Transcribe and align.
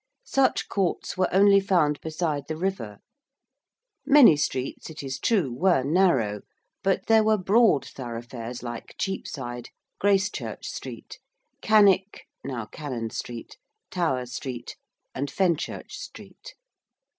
Such 0.25 0.67
courts 0.67 1.15
were 1.15 1.31
only 1.31 1.59
found 1.59 2.01
beside 2.01 2.47
the 2.47 2.57
river: 2.57 2.97
many 4.03 4.35
streets, 4.35 4.89
it 4.89 5.03
is 5.03 5.19
true, 5.19 5.53
were 5.53 5.83
narrow, 5.83 6.41
but 6.81 7.05
there 7.05 7.23
were 7.23 7.37
broad 7.37 7.85
thoroughfares 7.85 8.63
like 8.63 8.95
Cheapside, 8.97 9.69
Gracechurch 9.99 10.65
Street, 10.65 11.19
Canwicke 11.61 12.21
(now 12.43 12.65
Cannon 12.65 13.11
Street) 13.11 13.57
Tower 13.91 14.25
Street, 14.25 14.75
and 15.13 15.29
Fenchurch 15.29 15.91
Street. 15.95 16.55